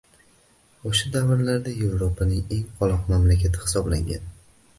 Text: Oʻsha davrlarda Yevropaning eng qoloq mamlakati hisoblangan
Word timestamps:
Oʻsha 0.91 1.11
davrlarda 1.15 1.73
Yevropaning 1.81 2.57
eng 2.57 2.65
qoloq 2.81 3.05
mamlakati 3.13 3.63
hisoblangan 3.69 4.27